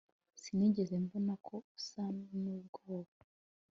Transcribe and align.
Sinigeze 0.41 0.93
mbona 1.03 1.33
ko 1.47 1.55
usa 1.77 2.03
nubwoba 2.41 3.15